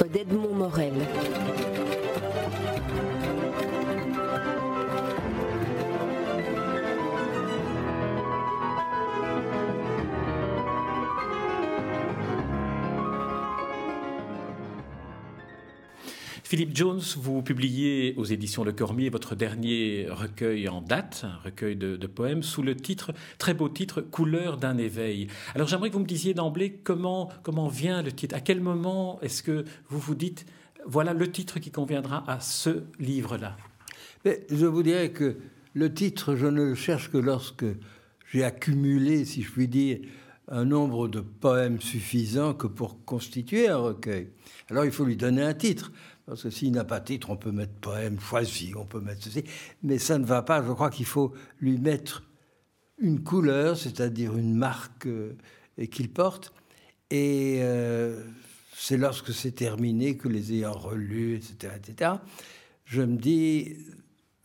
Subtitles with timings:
[0.00, 0.51] d'Edmond
[16.52, 21.76] Philippe Jones, vous publiez aux éditions Le Cormier votre dernier recueil en date, un recueil
[21.76, 25.28] de, poèmes, sous le titre, très beau titre, Couleur d'un éveil.
[25.54, 29.18] Alors j'aimerais que vous me disiez d'emblée comment, comment vient le titre, à quel moment
[29.22, 30.44] est-ce que vous vous dites,
[30.84, 33.56] voilà le titre qui conviendra à ce livre-là?
[34.26, 35.38] Je vous dirais que
[35.72, 37.64] le titre, je ne le cherche que lorsque
[38.30, 40.00] j'ai accumulé, si je puis dire,
[40.48, 44.28] un nombre de poèmes suffisant que pour constituer un recueil.
[44.70, 45.92] Alors il faut lui donner un titre.
[46.32, 49.44] Parce que s'il n'a pas titre, on peut mettre poème choisi, on peut mettre ceci.
[49.82, 50.64] Mais ça ne va pas.
[50.66, 52.22] Je crois qu'il faut lui mettre
[52.96, 55.36] une couleur, c'est-à-dire une marque euh,
[55.90, 56.54] qu'il porte.
[57.10, 58.24] Et euh,
[58.74, 62.12] c'est lorsque c'est terminé que les ayant relus, etc., etc.,
[62.86, 63.76] je me dis,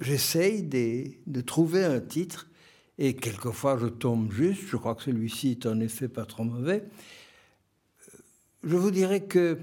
[0.01, 2.49] j'essaye de, trouver un titre.
[2.97, 4.63] Et quelquefois, je tombe juste.
[4.67, 6.83] Je crois que celui-ci est en effet pas trop mauvais.
[8.65, 9.57] Je vous dirais que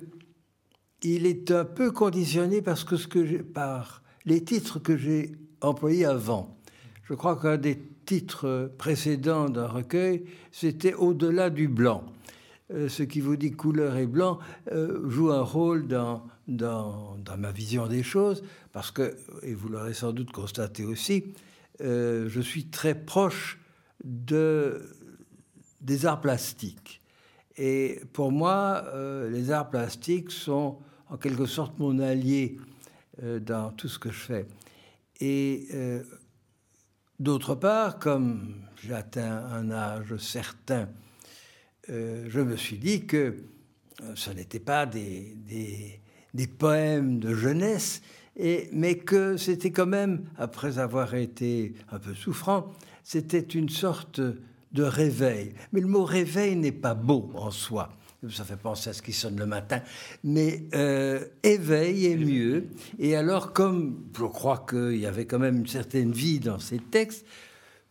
[1.04, 6.56] il est un peu conditionné parce que par les titres que j'ai employés avant.
[7.04, 12.04] Je crois qu'un des titres précédents d'un recueil, c'était Au-delà du blanc.
[12.72, 14.38] Euh, ce qui vous dit couleur et blanc
[14.72, 19.92] euh, joue un rôle dans, dans, ma vision des choses, parce que, et vous l'aurez
[19.92, 21.34] sans doute constaté aussi,
[21.82, 23.58] euh, je suis très proche
[24.02, 24.82] de,
[25.82, 27.02] des arts plastiques.
[27.58, 28.84] Et pour moi,
[29.30, 32.56] les arts plastiques sont en quelque sorte mon allié
[33.22, 34.46] euh, dans tout ce que je fais.
[35.20, 36.02] Et euh,
[37.18, 40.88] d'autre part, comme j'atteins un âge certain,
[41.90, 43.36] euh, je me suis dit que
[44.14, 45.36] ce n'était pas des,
[46.34, 48.02] des, poèmes de jeunesse,
[48.72, 52.72] mais que c'était quand même, après avoir été un peu souffrant,
[53.04, 55.54] c'était une sorte de réveil.
[55.72, 57.96] Mais le mot réveil n'est pas beau en soi
[58.30, 59.80] ça fait penser à ce qui sonne le matin,
[60.22, 62.66] mais euh, éveil est mieux.
[62.98, 66.78] Et alors, comme je crois qu'il y avait quand même une certaine vie dans ces
[66.78, 67.26] textes,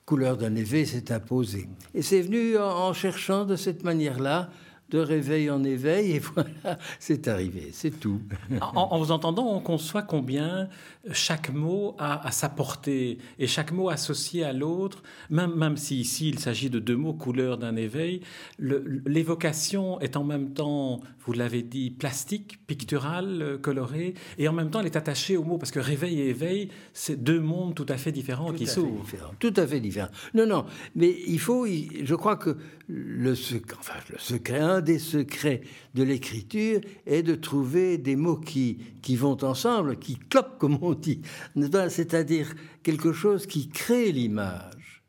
[0.05, 1.67] couleur d'un éveil s'est imposée.
[1.94, 4.49] Et c'est venu en, cherchant de cette manière-là
[4.94, 8.22] de réveil en éveil, et voilà, c'est arrivé, c'est tout.
[8.62, 10.70] En, vous entendant, on conçoit combien
[11.12, 16.30] chaque mot a, sa portée, et chaque mot associé à l'autre, même, même si ici
[16.30, 18.22] il s'agit de deux mots, couleur d'un éveil,
[18.59, 24.81] l'évocation est en même temps, vous l'avez dit, plastique, picturale, colorée, et en même temps
[24.81, 27.98] elle est attachée au mot, parce que réveil et éveil, c'est deux mondes tout à
[27.98, 29.04] fait différents qui s'ouvrent.
[29.40, 30.12] Tout à fait différents.
[30.36, 30.66] Non, non,
[30.96, 35.61] mais il faut, je crois que le secret, enfin, le secret, un des secrets
[35.95, 40.94] de l'écriture est de trouver des mots qui, qui vont ensemble, qui clopent, comme on
[40.94, 41.21] dit.
[41.89, 45.03] C'est-à-dire quelque chose qui crée l'image.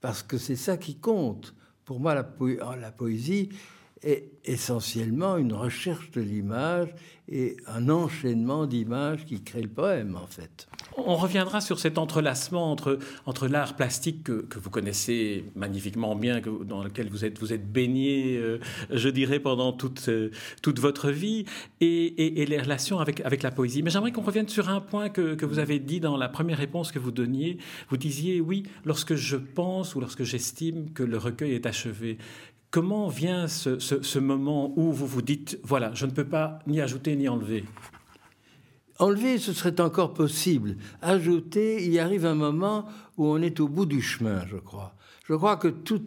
[0.00, 1.54] Parce que c'est ça qui compte.
[1.84, 2.26] Pour moi, la,
[2.76, 3.50] la poésie
[4.02, 6.94] est essentiellement une recherche de l'image
[7.28, 10.68] et un enchaînement d'images qui crée le poème, en fait.
[10.98, 16.82] On reviendra sur cet entrelacement entre, entre l'art plastique que, vous connaissez magnifiquement bien, dans
[16.82, 18.58] lequel vous êtes, vous êtes baigné, euh,
[18.90, 20.30] je dirais, pendant toute, euh,
[20.62, 21.44] toute votre vie,
[21.80, 23.82] et, les relations avec, avec la poésie.
[23.82, 26.58] Mais j'aimerais qu'on revienne sur un point que, que vous avez dit dans la première
[26.58, 27.58] réponse que vous donniez.
[27.90, 32.18] Vous disiez, oui, lorsque je pense ou lorsque j'estime que le recueil est achevé.
[32.70, 37.16] Comment vient ce, moment où vous vous dites, voilà, je ne peux pas ni ajouter
[37.16, 37.64] ni enlever?
[38.98, 40.76] Enlever, ce serait encore possible.
[41.02, 42.86] Ajouter, il arrive un moment
[43.16, 44.94] où on est au bout du chemin, je crois.
[45.26, 46.04] Je crois que toute,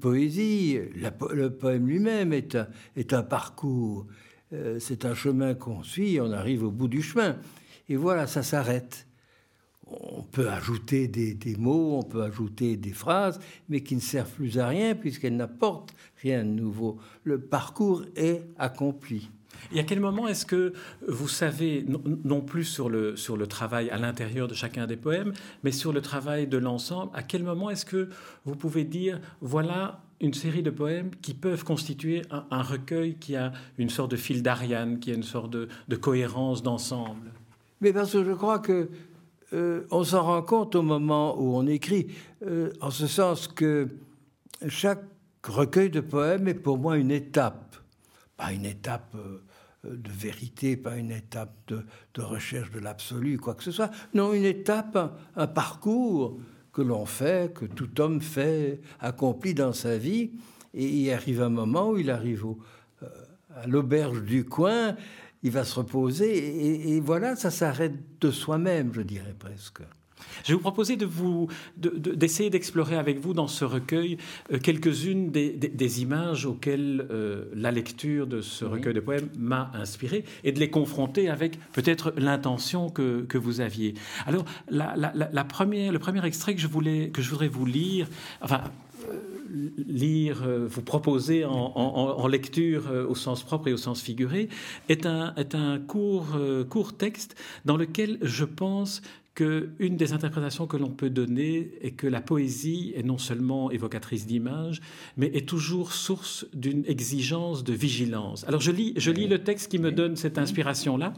[0.00, 4.06] poésie, le poème lui-même est un, est un parcours,
[4.52, 7.36] euh, c'est un chemin qu'on suit, on arrive au bout du chemin.
[7.88, 9.06] Et voilà, ça s'arrête
[9.90, 14.58] on peut ajouter des, mots, on peut ajouter des phrases, mais qui ne servent plus
[14.58, 16.98] à rien puisqu'elles n'apportent rien de nouveau.
[17.24, 19.30] Le parcours est accompli.
[19.72, 20.72] Et à quel moment est-ce que
[21.06, 21.84] vous savez,
[22.24, 25.32] non, plus sur le, sur le travail à l'intérieur de chacun des poèmes,
[25.62, 28.08] mais sur le travail de l'ensemble, à quel moment est-ce que
[28.44, 33.52] vous pouvez dire, voilà une série de poèmes qui peuvent constituer un, recueil qui a
[33.78, 37.32] une sorte de fil d'Ariane, qui a une sorte de, cohérence d'ensemble?
[37.80, 38.90] Mais parce que je crois que
[39.52, 42.08] euh, on s'en rend compte au moment où on écrit,
[42.46, 43.88] euh, en ce sens que
[44.68, 45.02] chaque
[45.46, 47.69] recueil de poèmes est pour moi une étape,
[48.40, 49.42] pas une étape euh,
[49.84, 54.46] de vérité, pas une étape de, recherche de l'absolu, quoi que ce soit, non, une
[54.46, 54.96] étape,
[55.36, 56.38] un, parcours
[56.72, 60.30] que l'on fait, que tout homme fait, accompli dans sa vie,
[60.72, 62.46] et il arrive un moment où il arrive
[63.54, 64.96] à l'auberge du coin,
[65.42, 69.82] il va se reposer, et, voilà, ça s'arrête de soi-même, je dirais presque.
[70.44, 74.18] Je vais vous proposer de vous, d'essayer d'explorer avec vous dans ce recueil
[74.52, 80.24] euh, quelques-unes des, images auxquelles euh, la lecture de ce recueil de poèmes m'a inspiré
[80.44, 83.94] et de les confronter avec peut-être l'intention que, que, vous aviez.
[84.26, 88.06] Alors, la, la, première, le premier extrait que je, voulais, que je voudrais vous lire,
[88.40, 88.62] enfin,
[89.76, 94.48] lire, euh, vous proposer en, lecture euh, au sens propre et au sens figuré,
[94.88, 99.02] est un, est un court, euh, court texte dans lequel je pense
[99.34, 104.26] qu'une des interprétations que l'on peut donner est que la poésie est non seulement évocatrice
[104.26, 104.80] d'images,
[105.16, 108.44] mais est toujours source d'une exigence de vigilance.
[108.48, 111.14] Alors je lis, je lis le texte qui me donne cette inspiration-là.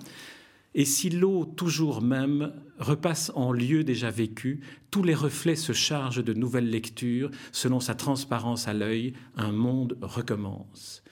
[0.74, 4.60] Et si l'eau toujours même repasse en lieu déjà vécu,
[4.90, 9.98] tous les reflets se chargent de nouvelles lectures, selon sa transparence à l'œil, un monde
[10.00, 11.02] recommence.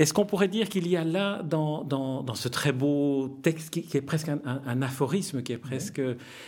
[0.00, 3.96] Est-ce qu'on pourrait dire qu'il y a là, dans, dans, ce très beau texte qui,
[3.98, 6.00] est presque un, aphorisme, qui est presque...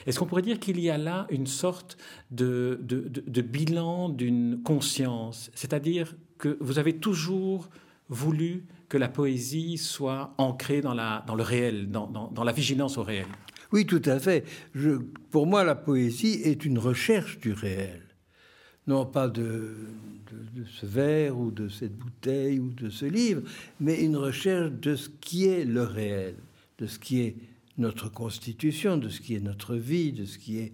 [0.06, 1.98] Est-ce qu'on pourrait dire qu'il y a là une sorte
[2.30, 5.50] de, de, de bilan d'une conscience?
[5.54, 7.68] C'est-à-dire que vous avez toujours
[8.08, 12.96] voulu que la poésie soit ancrée dans, la, dans le réel, dans, dans, la vigilance
[12.96, 13.26] au réel.
[13.70, 14.46] Oui, tout à fait.
[14.74, 14.92] Je,
[15.30, 18.00] pour moi, la poésie est une recherche du réel.
[18.86, 19.76] Non pas de,
[20.54, 23.42] de, ce verre ou de cette bouteille ou de ce livre,
[23.80, 26.36] mais une recherche de ce qui est le réel,
[26.78, 27.36] de ce qui est
[27.78, 30.72] notre constitution, de ce qui est notre vie, de ce qui est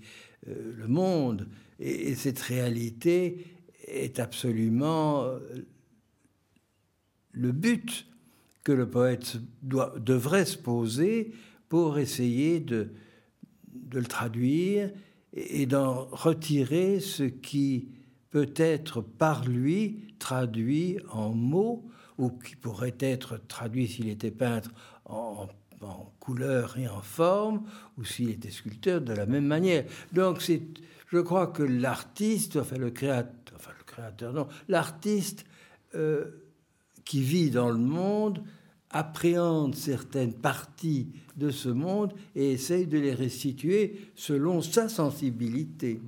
[0.49, 1.49] euh, le monde.
[1.81, 3.47] Et, et, cette réalité
[3.87, 5.39] est absolument euh,
[7.33, 8.07] le but
[8.65, 11.33] que le poète doit, devrait se poser
[11.69, 12.91] pour essayer de,
[13.73, 14.91] de le traduire
[15.33, 17.89] et, d'en retirer ce qui
[18.31, 21.89] peut être par lui traduit en mots
[22.19, 24.71] ou qui pourrait être traduit s'il était peintre
[25.05, 25.49] en,
[26.19, 27.63] couleur et en forme,
[27.97, 29.85] ou s'il était sculpteur de la même manière.
[30.13, 30.61] Donc, c'est,
[31.07, 35.47] je crois que l'artiste, enfin le créateur, enfin le créateur, non, l'artiste
[35.95, 36.25] euh,
[37.05, 38.43] qui vit dans le monde
[38.91, 46.01] appréhende certaines parties de ce monde et essaye de les restituer selon sa sensibilité.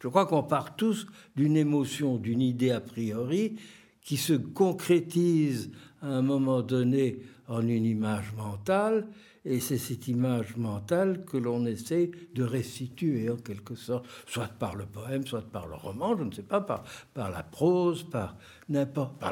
[0.00, 1.06] Je crois qu'on part tous
[1.36, 3.56] d'une émotion, d'une idée a priori
[4.00, 5.70] qui se concrétise
[6.00, 9.06] à un moment donné en une image mentale.
[9.44, 14.74] Et c'est cette image mentale que l'on essaie de restituer en quelque sorte, soit par
[14.74, 18.36] le poème, soit par le roman, je ne sais pas, par, la prose, par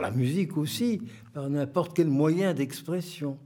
[0.01, 1.03] la musique aussi,
[1.35, 3.39] par n'importe quel moyen d'expression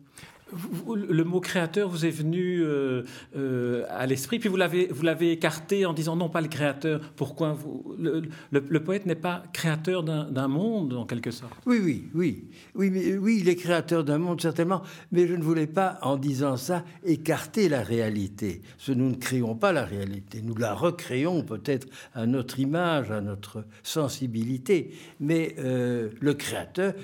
[0.94, 3.02] le mot créateur vous est venu euh,
[3.36, 7.00] euh, à l'esprit, puis vous l'avez, écarté en disant non pas le créateur.
[7.16, 7.56] Pourquoi
[7.98, 11.52] le, poète n'est pas créateur d'un, monde en quelque sorte?
[11.66, 12.44] Oui, oui, oui,
[12.74, 16.16] oui, mais, oui, il est créateur d'un monde certainement, mais je ne voulais pas, en
[16.16, 18.62] disant ça, écarter la réalité.
[18.88, 23.64] Nous ne créons pas la réalité, nous la recréons peut-être à notre image, à notre
[23.82, 26.94] sensibilité, mais euh, le créateur,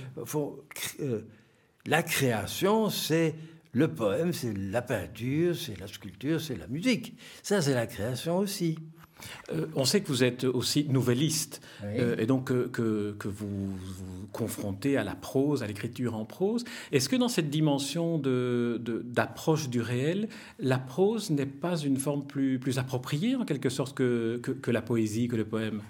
[1.87, 3.35] la création, c'est
[3.73, 7.15] le poème, c'est la peinture, c'est la sculpture, c'est la musique.
[7.43, 8.79] Ça, c'est la création aussi.
[9.53, 14.97] Euh, on sait que vous êtes aussi nouvelliste, euh, et donc que, vous vous confrontez
[14.97, 16.65] à la prose, à l'écriture en prose.
[16.93, 22.27] Est-ce que dans cette dimension d'approche de, du réel, la prose n'est pas une forme
[22.27, 25.83] plus, plus appropriée en quelque sorte que, que la poésie, que le poème?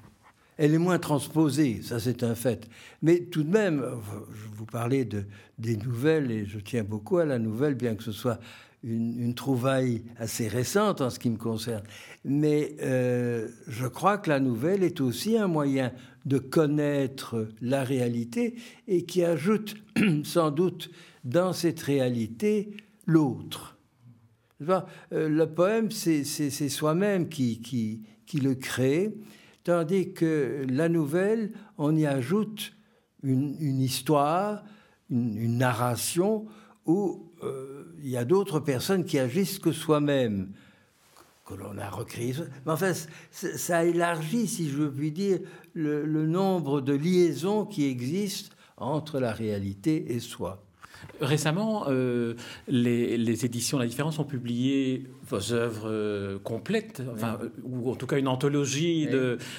[0.58, 2.68] Elle est moins transposée, ça c'est un fait.
[3.00, 3.84] Mais tout de même,
[4.34, 5.24] je vous parlais de,
[5.58, 8.40] des nouvelles, et je tiens beaucoup à la nouvelle, bien que ce soit
[8.82, 11.82] une, trouvaille assez récente en ce qui me concerne.
[12.24, 15.92] Mais euh, je crois que la nouvelle est aussi un moyen
[16.26, 19.76] de connaître la réalité et qui ajoute
[20.24, 20.90] sans doute
[21.24, 23.78] dans cette réalité l'autre.
[24.62, 24.82] Euh,
[25.28, 29.14] le poème, c'est soi-même qui, qui, qui, le crée
[29.68, 32.72] tandis que la nouvelle, on y ajoute
[33.22, 34.64] une, histoire,
[35.10, 36.46] une, narration,
[36.86, 40.54] où euh, il y a d'autres personnes qui agissent que soi-même,
[41.44, 42.32] que l'on a recréé.
[42.64, 42.94] Mais enfin,
[43.30, 45.40] ça élargit, si je puis dire,
[45.74, 50.64] le nombre de liaisons qui existent entre la réalité et soi.
[51.20, 52.34] Récemment, euh,
[52.68, 58.18] les, éditions La Différence ont publié vos œuvres euh, complètes, enfin, ou en tout cas
[58.18, 59.08] une anthologie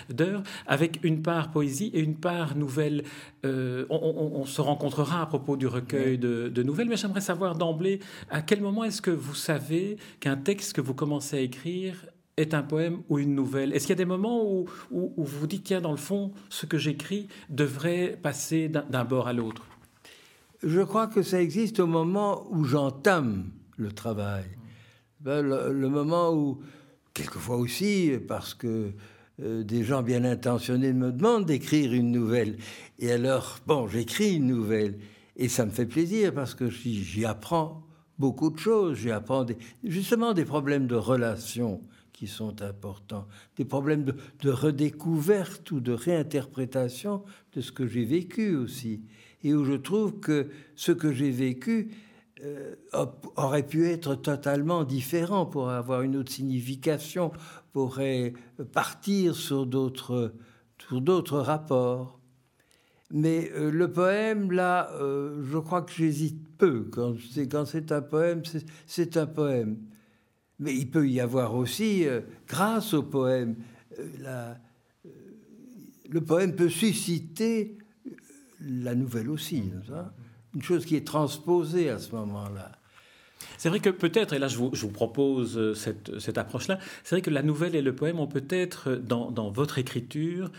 [0.10, 3.04] d'heures, avec une part poésie et une part nouvelle.
[3.46, 8.42] Euh, on, se rencontrera à propos du recueil de, nouvelles, mais j'aimerais savoir d'emblée à
[8.42, 12.06] quel moment est-ce que vous savez qu'un texte que vous commencez à écrire
[12.38, 13.74] est un poème ou une nouvelle?
[13.74, 16.32] Est-ce qu'il y a des moments où, où vous vous dites, tiens, dans le fond,
[16.50, 19.64] ce que j'écris devrait passer d'un bord à l'autre?
[20.64, 24.46] Je crois que ça existe au moment où j'entame le travail.
[25.22, 26.60] Ben, le, moment où,
[27.14, 28.92] quelquefois aussi, parce que
[29.42, 32.58] euh, des gens bien intentionnés me demandent d'écrire une nouvelle.
[33.00, 35.00] Et alors, bon, j'écris une nouvelle.
[35.38, 37.86] Et ça me fait plaisir parce que j'y apprends
[38.18, 38.98] beaucoup de choses.
[38.98, 39.46] J'y apprends
[39.86, 43.26] justement des problèmes de relations qui sont importants,
[43.56, 47.24] des problèmes de, redécouverte ou de réinterprétation
[47.54, 49.04] de ce que j'ai vécu aussi.
[49.44, 51.92] Et où je trouve que ce que j'ai vécu
[52.46, 52.76] euh,
[53.36, 57.34] aurait pu être totalement différent pour avoir une autre signification,
[57.74, 58.34] pourrait
[58.72, 60.34] partir sur d'autres,
[60.78, 62.18] sur d'autres rapports.
[63.12, 66.90] Mais euh, le poème, là, euh, je crois que j'hésite peu.
[66.90, 68.42] Quand c'est, c'est un poème,
[68.86, 69.78] c'est, un poème.
[70.60, 72.06] Mais il peut y avoir aussi,
[72.48, 73.56] grâce au poème,
[76.10, 77.79] le poème peut susciter
[78.62, 79.64] la nouvelle aussi.
[80.56, 82.72] Une chose qui est transposée à ce moment-là.
[83.58, 87.30] C'est vrai que peut-être, et là je vous, propose euh, cette, approche-là, c'est vrai que
[87.30, 90.52] la nouvelle et le poème ont peut-être dans, votre écriture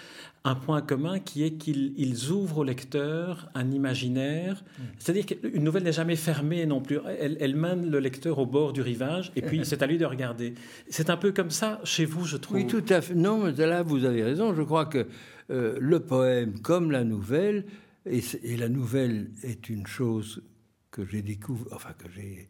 [0.45, 4.63] un point commun qui est qu'ils ouvrent au lecteur un imaginaire.
[4.79, 4.83] Mm.
[4.99, 6.99] C'est-à-dire qu'une nouvelle n'est jamais fermée non plus.
[7.19, 10.55] Elle, mène le lecteur au bord du rivage et puis c'est à lui de regarder.
[10.89, 12.57] C'est un peu comme ça chez vous, je trouve.
[12.57, 13.15] Oui, tout à fait.
[13.15, 14.55] Non, mais là vous avez raison.
[14.55, 15.07] Je crois que
[15.51, 17.65] euh, le poème, comme la nouvelle,
[18.07, 20.43] et, la nouvelle est une chose
[20.91, 22.49] que j'ai découvert, enfin que j'ai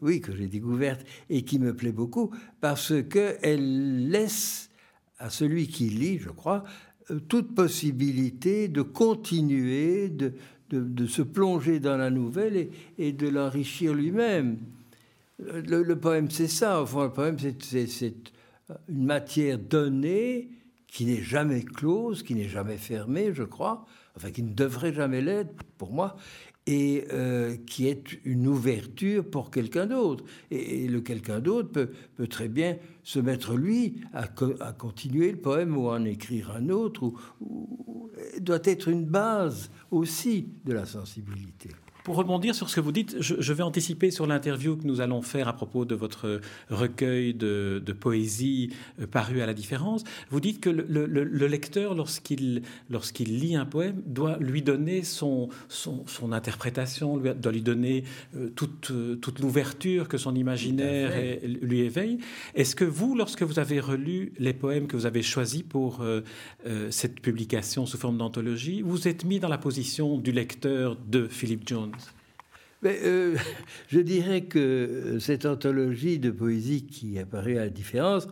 [0.00, 4.70] oui, que j'ai découverte et qui me plaît beaucoup parce qu'elle laisse
[5.18, 6.64] à celui qui lit, je crois,
[7.10, 10.32] euh, toute possibilité de continuer, de,
[10.70, 14.58] de, se plonger dans la nouvelle et, de l'enrichir lui-même.
[15.38, 16.84] Le, poème, c'est ça.
[16.86, 18.14] Fond, le poème, c'est
[18.88, 20.48] une matière donnée
[20.86, 23.84] qui n'est jamais close, qui n'est jamais fermée, je crois,
[24.16, 26.16] enfin qui ne devrait jamais l'être pour moi,
[26.66, 30.24] et euh, qui est une ouverture pour quelqu'un d'autre.
[30.50, 34.26] Et, le quelqu'un d'autre peut, peut, très bien se mettre, lui, à,
[34.72, 40.72] continuer le poème ou en écrire un autre, ou, doit être une base aussi de
[40.72, 41.70] la sensibilité.
[42.04, 45.22] Pour rebondir sur ce que vous dites, je, vais anticiper sur l'interview que nous allons
[45.22, 50.04] faire à propos de votre recueil de, poésie euh, paru à la différence.
[50.28, 56.32] Vous dites que le, lecteur, lorsqu'il lorsqu'il lit un poème, doit lui donner son, son,
[56.32, 58.04] interprétation, doit lui donner
[58.36, 61.10] euh, toute, euh, toute l'ouverture que son imaginaire
[61.62, 62.18] lui éveille.
[62.54, 66.04] Est-ce que vous, lorsque vous avez relu les poèmes que vous avez choisis pour
[66.90, 71.66] cette publication sous forme d'anthologie, vous êtes mis dans la position du lecteur de Philip
[71.66, 71.93] Jones?
[72.86, 73.36] Euh,
[73.88, 78.28] je dirais que cette anthologie de poésie qui apparaît à la différence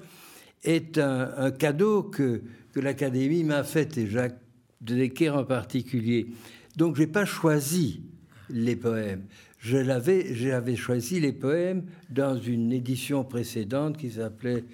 [0.64, 2.42] est un, cadeau que,
[2.76, 4.38] l'Académie m'a fait, et Jacques
[4.80, 6.28] de Decker en particulier.
[6.76, 8.02] Donc, je n'ai pas choisi
[8.48, 9.24] les poèmes.
[9.58, 14.64] Je l'avais, j'avais choisi les poèmes dans une édition précédente qui s'appelait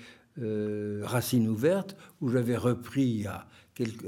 [0.41, 4.05] euh, Racine ouverte, où j'avais repris il y a, quelques,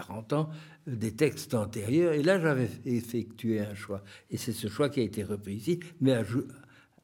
[0.00, 0.50] 40 ans
[0.86, 2.12] des textes antérieurs.
[2.12, 4.02] Et là, j'avais effectué un choix.
[4.30, 6.14] Et c'est ce choix qui a été repris ici, mais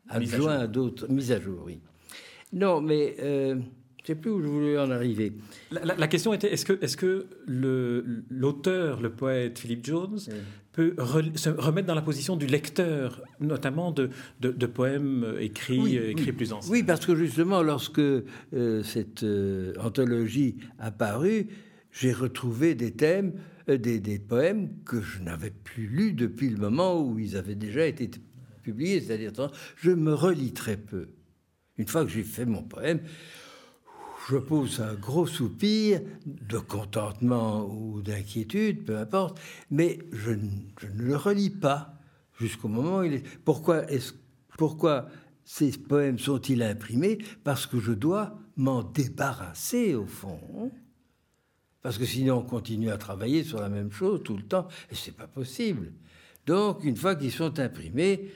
[0.08, 1.10] adjoint à d'autres.
[1.10, 1.80] Mise à jour, oui.
[2.52, 5.32] Non, mais euh, je ne sais plus où je voulais en arriver.
[5.70, 7.26] La, question était est-ce que, est que
[8.30, 10.18] l'auteur, le, poète Philip Jones,
[10.72, 10.94] peut
[11.34, 14.10] se remettre dans la position du lecteur, notamment de,
[14.40, 16.70] de, poèmes écrits, écrits plus anciens?
[16.70, 21.48] Oui, parce que justement, lorsque euh, cette euh, anthologie a paru,
[21.96, 23.32] j'ai retrouvé des thèmes
[23.68, 27.86] euh, des, poèmes que je n'avais plus lus depuis le moment où ils avaient déjà
[27.86, 28.10] été
[28.62, 29.32] publiés, c'est-à-dire
[29.76, 31.08] je me relis très peu.
[31.78, 33.00] Une fois que j'ai fait mon poème,
[34.28, 41.16] je pose un gros soupir de contentement ou d'inquiétude, peu importe, mais je, ne le
[41.16, 41.98] relis pas
[42.38, 43.38] jusqu'au moment où il est.
[43.44, 44.14] Pourquoi, est
[44.58, 45.08] pourquoi
[45.44, 47.18] ces poèmes sont-ils imprimés?
[47.44, 50.72] Parce que je dois m'en débarrasser au fond.
[51.82, 54.94] Parce que sinon, on continue à travailler sur la même chose tout le temps, et
[54.94, 55.92] c'est pas possible.
[56.46, 58.30] Donc, une fois qu'ils sont imprimés,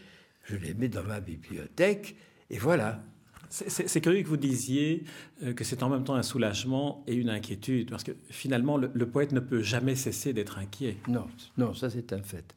[0.45, 2.17] je les mets dans ma bibliothèque,
[2.51, 3.03] et voilà.
[3.49, 5.03] C'est curieux que vous disiez
[5.43, 9.07] euh, que c'est en même temps un soulagement et une inquiétude, parce que finalement, le,
[9.07, 10.99] poète ne peut jamais cesser d'être inquiet.
[11.09, 12.55] Non, non, ça c'est un fait.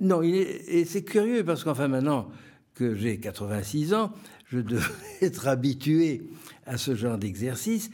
[0.00, 2.30] Non, et c'est curieux parce qu'enfin maintenant
[2.74, 4.12] que j'ai 86 ans,
[4.46, 6.22] je devrais être habitué
[6.66, 7.90] à ce genre d'exercice.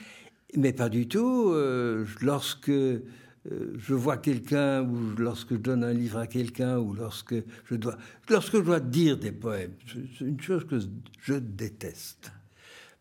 [0.57, 1.51] Mais pas du tout.
[1.53, 3.03] Euh, lorsque euh,
[3.47, 7.97] je vois quelqu'un ou lorsque je donne un livre à quelqu'un ou lorsque je dois
[8.29, 10.79] lorsque je dois dire des poèmes, c'est une chose que
[11.23, 12.33] je déteste.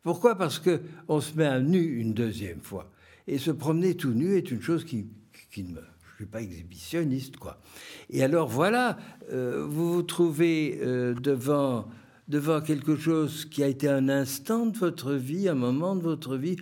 [0.02, 0.36] Pourquoi?
[0.36, 2.92] Parce que on se met à nu une deuxième fois
[3.28, 5.08] et se promener tout nu est une chose qui,
[5.52, 5.82] qui me
[6.16, 7.62] suis pas exhibitionniste, quoi.
[8.10, 8.98] Et alors voilà,
[9.32, 10.80] euh, vous vous trouvez
[11.22, 11.88] devant
[12.30, 16.38] devant quelque chose qui a été un instant de votre vie, un moment de votre
[16.38, 16.58] vie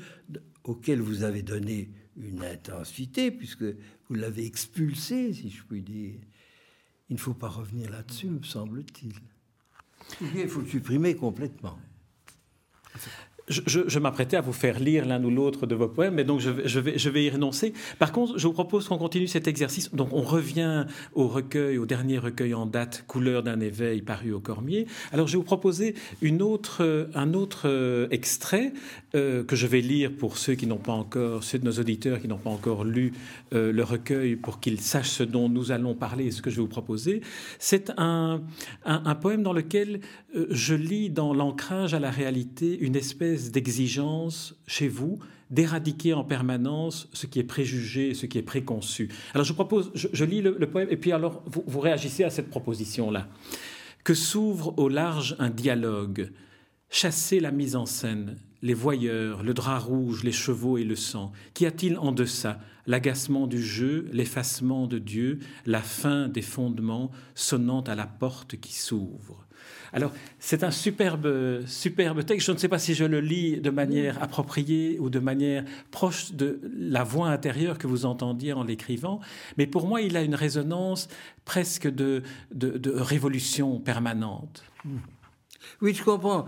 [0.67, 6.19] auquel vous avez donné une intensité, puisque vous l'avez expulsé, si je puis dire.
[7.09, 9.13] Il ne faut pas revenir là-dessus, me semble-t-il.
[10.36, 11.79] Il faut le supprimer complètement
[13.49, 16.79] je, m'apprêtais à vous faire lire l'un ou l'autre de vos poèmes, mais donc je,
[16.79, 17.73] vais, y renoncer.
[17.97, 19.93] Par contre, je vous propose qu'on continue cet exercice.
[19.93, 24.39] Donc on revient au recueil, au dernier recueil en date, Couleur d'un éveil, paru au
[24.39, 24.85] Cormier.
[25.13, 28.73] Alors je vais vous proposer un autre euh, extrait
[29.15, 32.19] euh, que je vais lire pour ceux qui n'ont pas encore, ceux de nos auditeurs
[32.19, 33.13] qui n'ont pas encore lu
[33.53, 36.57] euh, le recueil, pour qu'ils sachent ce dont nous allons parler et ce que je
[36.57, 37.21] vais vous proposer.
[37.59, 38.41] C'est un
[39.21, 40.01] poème dans lequel
[40.49, 47.08] je lis dans l'ancrage à la réalité une espèce d'exigence chez vous d'éradiquer en permanence
[47.13, 49.10] ce qui est préjugé, ce qui est préconçu.
[49.34, 52.50] Alors je propose, je, lis le, poème et puis alors vous, vous réagissez à cette
[52.50, 53.27] proposition-là.
[54.03, 56.32] Que s'ouvre au large un dialogue,
[56.89, 61.31] chasser la mise en scène, les voyeurs, le drap rouge, les chevaux et le sang.
[61.53, 62.59] Qu'y a-t-il en deçà?
[62.85, 68.73] L'agacement du jeu, l'effacement de Dieu, la fin des fondements sonnant à la porte qui
[68.73, 69.45] s'ouvre.
[69.93, 72.47] Alors, c'est un superbe, superbe texte.
[72.47, 76.33] Je ne sais pas si je le lis de manière appropriée ou de manière proche
[76.33, 79.19] de la voix intérieure que vous entendiez en l'écrivant,
[79.57, 81.07] mais pour moi, il a une résonance
[81.45, 82.23] presque de,
[82.85, 84.63] révolution permanente.
[85.81, 86.45] Oui, je comprends.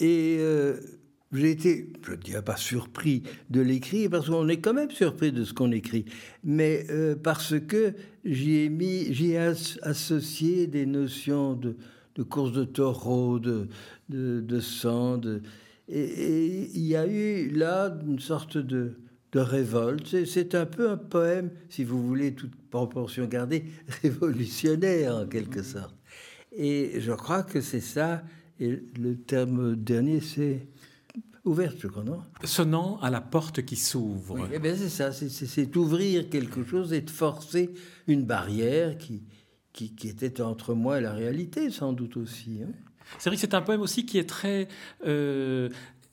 [0.00, 0.36] Et.
[0.40, 0.80] Euh,
[1.32, 5.32] j'ai été, je ne dirais pas surpris de l'écrire, parce qu'on est quand même surpris
[5.32, 6.04] de ce qu'on écrit,
[6.42, 7.94] mais euh, parce que
[8.24, 9.38] j'y ai mis, j'y ai
[9.82, 11.76] associé des notions de,
[12.16, 13.68] de course de taureau, de,
[14.08, 15.20] de, sang.
[15.88, 18.96] et, il y a eu là une sorte de,
[19.32, 20.24] de révolte.
[20.24, 23.64] C'est un peu un poème, si vous voulez, toute proportion gardée,
[24.02, 25.94] révolutionnaire en quelque sorte.
[26.52, 28.22] Et je crois que c'est ça.
[28.58, 30.66] Et le terme dernier, c'est
[31.44, 34.34] ouverte, je crois, non Sonnant à la porte qui s'ouvre.
[34.34, 37.70] Oui, eh c'est ça, c'est ouvrir quelque chose et de forcer
[38.06, 39.22] une barrière qui,
[39.72, 42.60] qui, était entre moi et la réalité, sans doute aussi.
[42.62, 42.72] Hein.
[43.18, 44.68] C'est vrai que c'est un poème aussi qui est très
[45.06, 45.68] euh,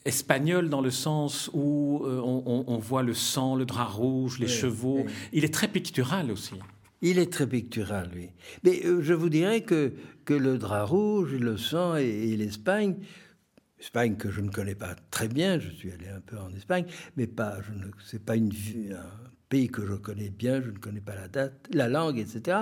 [0.05, 5.05] espagnol dans le sens où euh, on, voit le sang, le drap rouge, les chevaux.
[5.33, 6.55] Il est très pictural aussi.
[7.01, 8.29] Il est très pictural, oui.
[8.63, 9.93] Mais euh, je vous dirais que,
[10.25, 12.95] que le drap rouge, le sang et, l'Espagne,
[13.79, 16.85] Espagne que je ne connais pas très bien, je suis allé un peu en Espagne,
[17.15, 18.51] mais pas, je ne, c'est pas une,
[19.49, 22.59] pays que je connais bien, je ne connais pas la date, la langue, etc.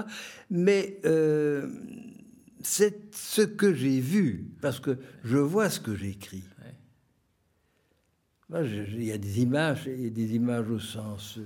[0.49, 1.69] Mais euh,
[2.61, 6.43] c'est ce que j'ai vu, parce que je vois ce que j'écris.
[8.53, 11.39] Il y a des images, et des images au sens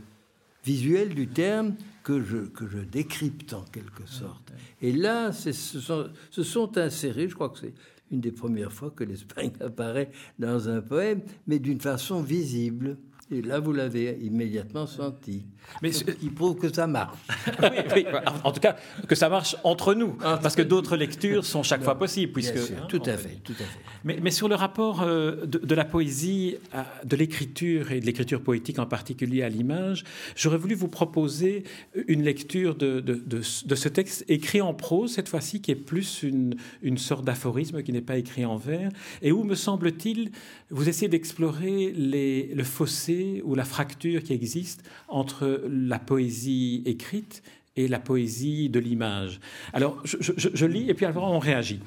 [0.65, 4.51] visuel du terme que je, que je décrypte en quelque sorte.
[4.81, 7.73] Et là, ce sont, se sont insérés, je crois que c'est
[8.11, 12.97] une des premières fois que l'Espagne apparaît dans un poème, mais d'une façon visible.
[13.31, 15.43] Et là, vous l'avez immédiatement senti.
[15.83, 15.91] Mais
[16.23, 17.15] il prouve que ça marche.
[17.95, 18.05] oui,
[18.43, 18.75] En tout cas,
[19.07, 22.57] que ça marche entre nous, parce que d'autres lectures sont chaque fois possibles, puisque.
[22.57, 23.79] Hein, tout à fait, tout à fait.
[24.03, 26.57] Mais, mais sur le rapport euh, de, la poésie,
[27.03, 31.65] de l'écriture et de l'écriture poétique en particulier à l'image, j'aurais voulu vous proposer
[32.07, 36.23] une lecture de, de, de, ce texte écrit en prose cette fois-ci, qui est plus
[36.23, 38.89] une, une sorte d'aphorisme qui n'est pas écrit en vers,
[39.21, 40.31] et où me semble-t-il
[40.71, 47.43] vous essayez d'explorer le fossé ou la fracture qui existe entre la poésie écrite
[47.79, 49.39] et la poésie de l'image.
[49.71, 51.79] Alors, je, lis et puis alors on réagit.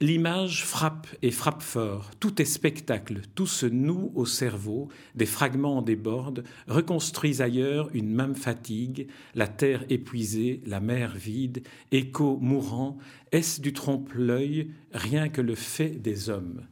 [0.00, 2.10] L'image frappe et frappe fort.
[2.18, 8.34] Tout est spectacle, tout se noue au cerveau, des fragments débordent, reconstruisent ailleurs une même
[8.34, 12.98] fatigue, la terre épuisée, la mer vide, écho mourant,
[13.30, 16.66] est-ce du trompe-l'œil, rien que le fait des hommes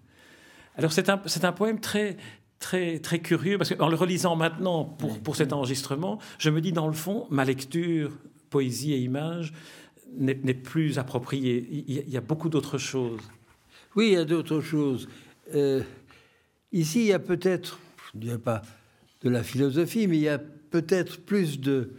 [0.77, 2.17] Alors c'est un, un poème très,
[2.63, 6.73] très, très curieux, parce qu'en le relisant maintenant pour, pour cet enregistrement, je me dis,
[6.73, 8.13] dans le fond, ma lecture,
[8.49, 9.53] poésie et image,
[10.15, 11.67] n'est plus appropriée.
[11.89, 13.23] Il y a beaucoup d'autres choses.
[13.97, 15.09] Oui, il y a d'autres choses.
[15.55, 15.83] Euh,
[16.71, 17.79] ici, il y a peut-être,
[18.13, 18.63] je ne dirais pas
[19.23, 21.93] de la philosophie, mais il y a peut-être plus de,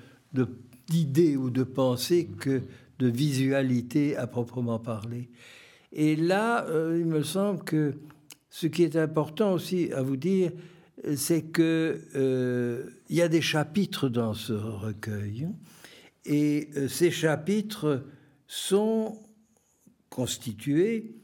[0.88, 2.62] d'idées ou de pensées que
[3.00, 5.30] de visualité à proprement parler.
[5.92, 7.96] Et là, euh, il me semble que
[8.54, 10.52] ce qui est important aussi à vous dire,
[11.16, 15.48] c'est que euh, il y a des chapitres dans ce recueil
[16.24, 18.06] et euh, ces chapitres
[18.46, 19.18] sont
[20.12, 21.16] constitués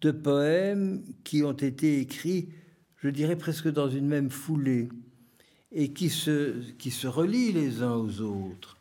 [0.00, 2.48] de poèmes qui ont été écrits,
[2.96, 4.88] je dirais presque dans une même foulée
[5.70, 8.76] et qui se, qui se relient les uns aux autres.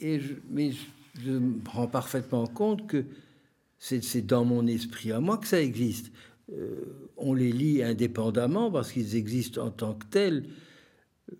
[0.00, 0.72] et mais
[1.22, 3.04] je, me rends parfaitement compte que
[3.78, 6.10] c'est dans mon esprit à moi que ça existe.
[6.52, 10.44] Euh, on les lit indépendamment parce qu'ils existent en tant que tels,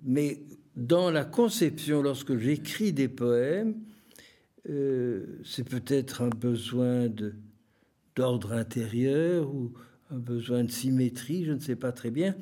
[0.03, 0.43] mais
[0.77, 3.75] dans la conception, lorsque j'écris des poèmes,
[4.69, 7.09] euh, c'est peut-être un besoin
[8.15, 9.73] d'ordre intérieur ou
[10.11, 12.35] un besoin de symétrie, je ne sais pas très bien,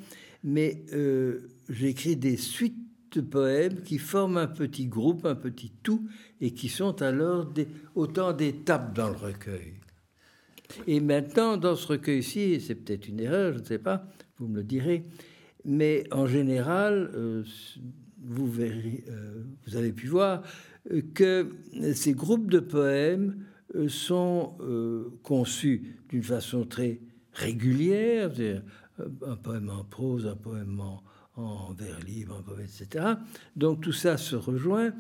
[0.45, 2.77] mais euh, j'écris des suites
[3.13, 6.07] de poèmes qui forment un petit groupe, un petit tout,
[6.41, 9.80] et qui sont alors des, autant d'étapes dans le recueil.
[10.87, 14.07] Et maintenant, dans ce recueil-ci, c'est peut-être une erreur, je ne sais pas,
[14.39, 15.05] vous me le direz,
[15.65, 17.45] mais en général, euh,
[18.31, 20.43] euh, vous avez pu voir
[21.15, 21.51] que
[21.93, 24.55] ces groupes de poèmes euh, sont
[25.23, 27.01] conçus d'une façon très
[27.33, 28.31] régulière,
[29.27, 31.03] un poème en prose, un poème en,
[31.37, 33.15] en vers libre, un poème, etc.
[33.57, 34.93] Donc tout ça se rejoint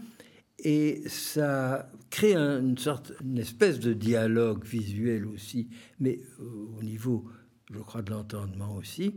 [0.64, 5.68] et ça crée une sorte, une espèce de dialogue visuel aussi,
[5.98, 7.24] mais euh, au niveau,
[7.72, 9.14] je crois, de l'entendement aussi.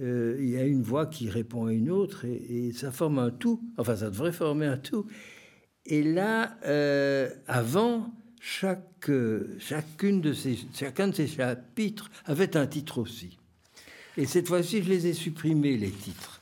[0.00, 3.30] Euh, il y a une voix qui répond à une autre et, ça forme un
[3.30, 3.62] tout.
[3.78, 5.06] Enfin, ça devrait former un tout.
[5.86, 9.10] Et là, euh, avant, chaque,
[9.58, 13.38] chacune de ces, chacun de ces chapitres avait un titre aussi.
[14.16, 16.33] Et cette fois-ci, je les ai supprimés, les titres.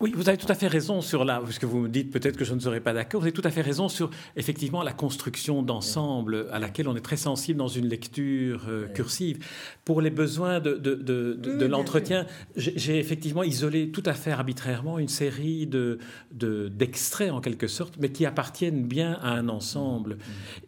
[0.00, 2.36] Oui, vous avez tout à fait raison sur la, parce que vous me dites peut-être
[2.36, 4.92] que je ne serai pas d'accord, vous avez tout à fait raison sur effectivement la
[4.92, 9.44] construction d'ensemble à laquelle on est très sensible dans une lecture euh, cursive.
[9.84, 15.08] Pour les besoins de, de, de, l'entretien, j'ai effectivement isolé tout à fait arbitrairement une
[15.08, 15.98] série de,
[16.30, 20.14] d'extraits en quelque sorte, mais qui appartiennent bien à un ensemble.
[20.14, 20.18] Mm.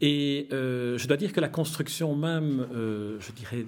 [0.01, 3.65] Et euh, je dois dire que la construction même, euh, je dirais,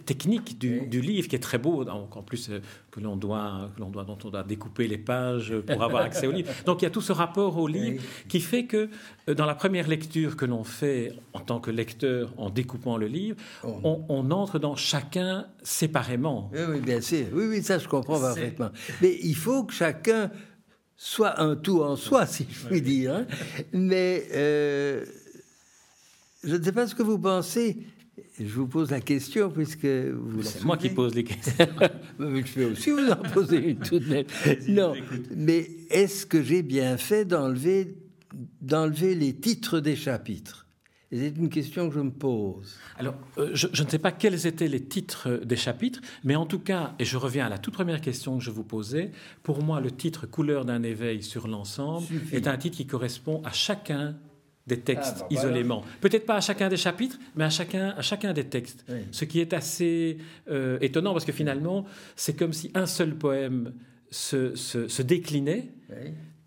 [0.00, 3.80] technique du, livre qui est très beau, donc en plus euh, que l'on doit, que
[3.80, 6.52] l'on doit, dont on doit découper les pages pour avoir accès au livre.
[6.66, 8.88] Donc il y a tout ce rapport au livre qui fait que
[9.28, 13.06] euh, dans la première lecture que l'on fait en tant que lecteur en découpant le
[13.06, 14.02] livre, oh.
[14.08, 16.50] on, entre dans chacun séparément.
[16.52, 17.26] Oui, oui, bien sûr.
[17.32, 18.70] Oui, oui, ça je comprends parfaitement.
[19.00, 20.30] Mais il faut que chacun
[20.96, 23.14] soit un tout en soi, si je puis dire.
[23.14, 23.26] Hein.
[23.72, 25.04] Mais euh,
[26.44, 27.78] je ne sais pas ce que vous pensez
[28.46, 30.42] je vous pose la question puisque vous.
[30.42, 31.66] C'est moi qui pose les questions.
[32.18, 34.30] je peux aussi vous en poser une toute nette.
[34.68, 34.94] Non,
[35.34, 37.96] mais est-ce que j'ai bien fait d'enlever
[38.60, 40.66] d'enlever les titres des chapitres?
[41.10, 42.76] C'est une question que je me pose.
[42.98, 46.44] Alors, euh, je, je, ne sais pas quels étaient les titres des chapitres, mais en
[46.44, 49.10] tout cas, et je reviens à la toute première question que je vous posais,
[49.42, 53.52] pour moi, le titre Couleur d'un éveil sur l'ensemble est un titre qui correspond à
[53.52, 54.16] chacun
[54.68, 55.82] des textes ah, bah, isolément.
[56.00, 58.84] Peut-être pas à chacun des chapitres, mais à chacun, à chacun des textes.
[59.10, 60.18] Ce qui est assez
[60.50, 63.72] euh, étonnant parce que finalement, c'est comme si un seul poème
[64.10, 65.70] se, se, déclinait.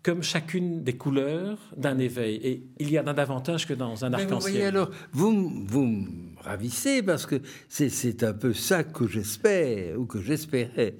[0.02, 2.40] Comme chacune des couleurs d'un éveil.
[2.42, 4.62] Et il y a un davantage que dans un arc-en-ciel.
[4.62, 6.06] alors, vous, vous me
[6.40, 10.96] ravissez parce que c'est un peu ça que j'espère, ou que j'espérais.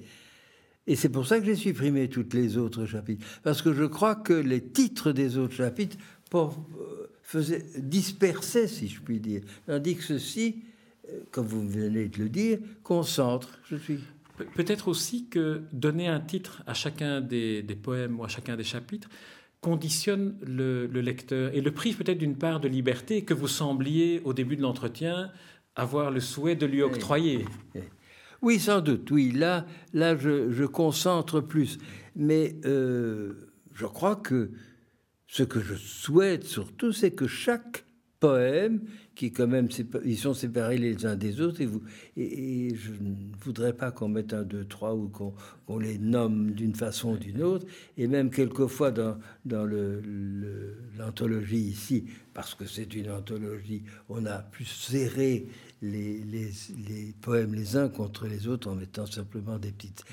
[0.87, 3.25] Et c'est pour ça que j'ai supprimé toutes les autres chapitres.
[3.43, 5.97] Parce que je crois que les titres des autres chapitres
[7.33, 9.41] faisait, dispersait, si je puis dire.
[9.65, 10.63] Tandis que ceci,
[11.09, 13.59] euh, comme vous venez de le dire, concentre.
[13.69, 13.99] Je suis.
[14.55, 19.09] Peut-être aussi que donner un titre à chacun des, poèmes ou à chacun des chapitres
[19.61, 24.33] conditionne le, lecteur et le prive peut-être d'une part de liberté que vous sembliez au
[24.33, 25.31] début de l'entretien
[25.75, 27.45] avoir le souhait de lui octroyer.
[28.41, 29.09] Oui, sans doute.
[29.09, 31.77] Oui, là, là, je, concentre plus.
[32.13, 34.51] Mais euh, je crois que
[35.33, 37.85] ce que je souhaite surtout, c'est que chaque
[38.19, 38.81] poème,
[39.15, 39.67] qui quand même,
[40.05, 41.81] ils sont séparés les uns des autres, et, vous,
[42.15, 46.75] et, je ne voudrais pas qu'on mette un, deux, trois, ou qu'on les nomme d'une
[46.75, 47.65] façon ou d'une autre,
[47.97, 49.65] et même quelquefois dans, dans
[50.99, 55.47] l'anthologie le, ici, parce que c'est une anthologie, on a pu serrer
[55.81, 56.51] les, les,
[56.87, 60.03] les, poèmes les uns contre les autres en mettant simplement des petites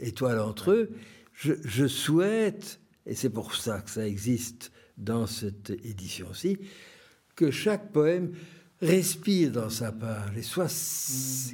[0.00, 0.90] étoiles entre eux.
[1.34, 2.78] Je, je souhaite
[3.10, 6.58] et c'est pour ça que ça existe dans cette édition-ci,
[7.34, 8.30] que chaque poème
[8.80, 10.72] respire dans sa page et soit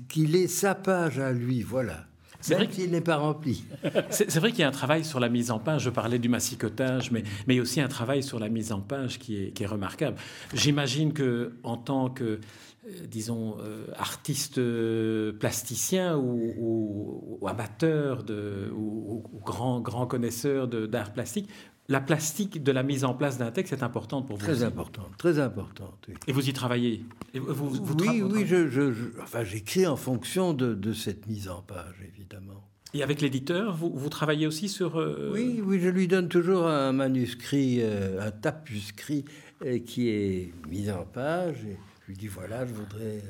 [0.07, 2.07] qu'il ait sa page à lui, voilà.
[2.41, 3.65] C'est vrai qu'il n'est pas rempli.
[4.11, 5.83] C'est vrai qu'il y a un travail sur la mise en page.
[5.83, 8.73] Je parlais du massicotage, mais, mais il y a aussi un travail sur la mise
[8.73, 10.17] en page qui est, qui est remarquable.
[10.55, 12.41] J'imagine que en tant que
[12.87, 20.69] euh, disons, euh, artiste euh, plasticien ou, ou, amateur de, ou, ou, grand, grand connaisseur
[20.69, 21.49] d'art plastique,
[21.89, 24.45] la plastique de la mise en place d'un texte est importante pour vous.
[24.45, 26.05] Très importante, très importante.
[26.09, 26.15] Oui.
[26.27, 31.63] Et vous y travaillez Oui, oui, je, enfin, j'écris en fonction de, cette mise en
[31.63, 32.65] page, évidemment.
[32.95, 34.99] Et avec l'éditeur, vous, vous, travaillez aussi sur...
[34.99, 39.25] Euh, oui, oui, je lui donne toujours un manuscrit, euh, un tapuscrit
[39.65, 41.65] euh, qui est mis en page.
[41.65, 43.23] Et je lui dis, voilà, je voudrais...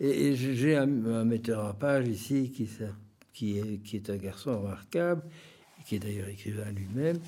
[0.00, 2.68] Et, j'ai un, metteur en page ici qui,
[3.32, 5.22] qui, est, qui est un garçon remarquable,
[5.86, 7.18] qui est d'ailleurs écrivain lui-même,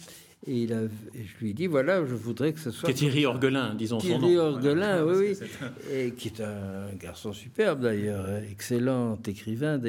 [0.46, 0.82] et, il a,
[1.14, 2.92] je lui ai dit, voilà, je voudrais que ce soit...
[2.92, 4.18] Thierry Orgelin, disons son nom.
[4.18, 5.48] Thierry Orgelin, oui, oui.
[5.92, 9.80] Et qui est un garçon superbe d'ailleurs, excellent écrivain.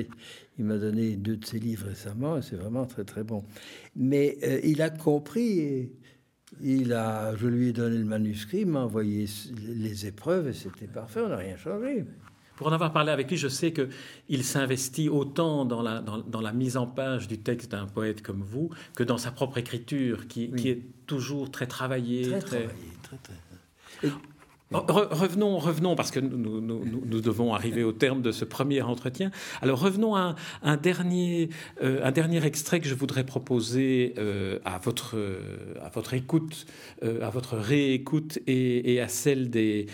[0.58, 3.44] Il m'a donné deux de ses livres récemment et c'est vraiment très très bon.
[3.96, 5.92] Mais euh, il a compris et
[6.62, 9.26] il a, je lui ai donné le manuscrit, il m'a envoyé
[9.68, 12.06] les épreuves et c'était parfait, on n'a rien changé.
[12.56, 16.54] Pour en avoir parlé avec lui, je sais qu'il s'investit autant dans la, dans, la,
[16.54, 20.52] mise en page du texte d'un poète comme vous que dans sa propre écriture, qui,
[20.52, 22.30] qui est toujours très travaillée.
[22.30, 22.64] Très, très...
[22.64, 24.10] travaillée, très, très...
[24.72, 29.30] Revenons, revenons, parce que nous, devons arriver au terme de ce premier entretien.
[29.62, 31.50] Alors revenons à un, dernier,
[31.84, 35.18] euh, un dernier extrait que je voudrais proposer euh, à, votre,
[35.84, 36.66] à votre écoute,
[37.04, 39.88] euh, à votre réécoute et, à celle des,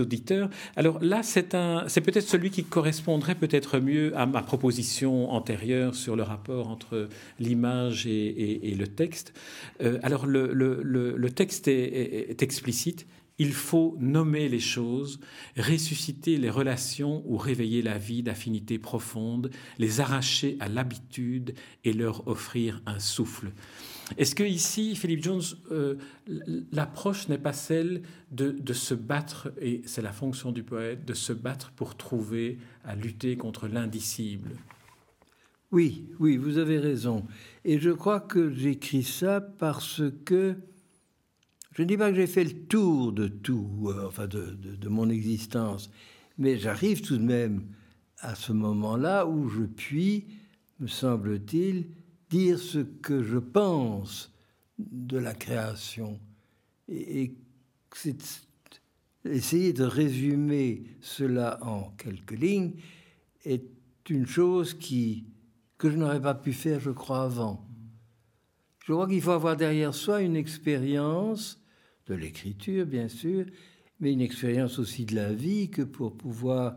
[0.00, 0.48] auditeurs.
[0.74, 6.22] Alors là, c'est, peut-être celui qui correspondrait peut-être mieux à ma proposition antérieure sur le
[6.22, 7.08] rapport entre
[7.38, 9.34] l'image et, le texte.
[10.02, 13.06] alors le, le, texte est explicite
[13.38, 15.18] il faut nommer les choses,
[15.56, 22.26] ressusciter les relations ou réveiller la vie d'affinités profondes, les arracher à l'habitude et leur
[22.28, 23.50] offrir un souffle.
[24.18, 25.42] Est-ce que ici, Philippe Jones,
[25.72, 25.96] euh,
[26.72, 31.32] l'approche n'est pas celle de, se battre, et c'est la fonction du poète, de se
[31.32, 34.52] battre pour trouver, à lutter contre l'indicible?
[35.72, 37.24] Oui, oui, vous avez raison.
[37.64, 40.56] Et je crois que j'écris ça parce que
[41.74, 45.10] je ne dis pas que j'ai fait le tour de tout, euh, enfin de, mon
[45.10, 45.90] existence,
[46.38, 47.66] mais j'arrive tout de même
[48.20, 50.26] à ce moment-là où je puis,
[50.78, 51.88] me semble-t-il,
[52.30, 54.32] dire ce que je pense
[54.78, 56.20] de la création.
[56.88, 57.34] Et,
[59.24, 62.72] essayer de résumer cela en quelques lignes
[63.44, 63.64] est
[64.10, 65.26] une chose qui,
[65.78, 67.66] que je n'aurais pas pu faire, je crois, avant.
[68.84, 71.63] Je crois qu'il faut avoir derrière soi une expérience
[72.06, 73.46] de l'écriture, bien sûr,
[74.00, 76.76] mais une expérience aussi de la vie que pour pouvoir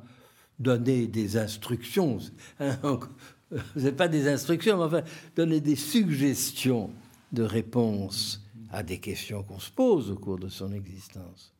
[0.59, 2.19] donner des instructions.
[2.59, 5.03] Ce n'est pas des instructions, mais enfin,
[5.35, 6.91] donner des suggestions
[7.31, 11.53] de réponse à des questions qu'on se pose au cours de son existence.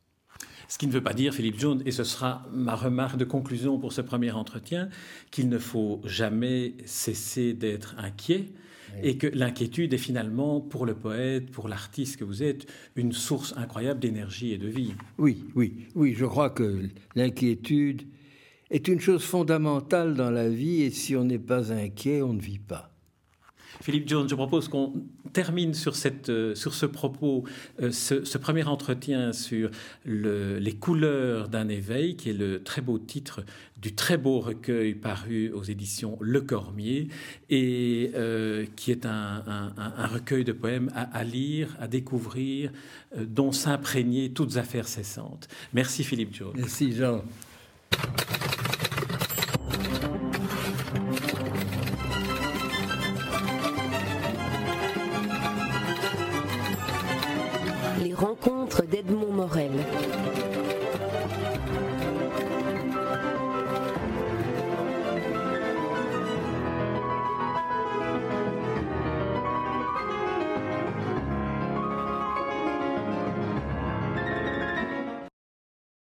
[0.68, 3.78] Ce qui ne veut pas dire, Philippe Jones, et ce sera ma remarque de conclusion
[3.78, 4.90] pour ce premier entretien,
[5.30, 8.52] qu'il ne faut jamais cesser d'être inquiet
[9.02, 13.54] et que l'inquiétude est finalement, pour le poète, pour l'artiste que vous êtes, une source
[13.56, 14.94] incroyable d'énergie et de vie.
[15.18, 18.02] Oui, oui, oui, je crois que l'inquiétude
[18.70, 22.40] est une chose fondamentale dans la vie et si on n'est pas inquiet, on ne
[22.40, 22.97] vit pas.
[23.80, 24.92] Philippe Jones, je propose qu'on
[25.32, 25.92] termine sur,
[26.28, 27.44] euh, ce propos,
[27.80, 29.70] euh, ce, premier entretien sur
[30.04, 33.44] les couleurs d'un éveil, qui est le très beau titre
[33.80, 37.08] du très beau recueil paru aux éditions Le Cormier,
[37.50, 39.42] et euh, qui est un,
[40.12, 42.72] recueil de poèmes à, lire, à découvrir,
[43.16, 45.48] dont s'imprégner toutes affaires cessantes.
[45.72, 46.54] Merci Philippe Jones.
[46.56, 47.22] Merci Jean.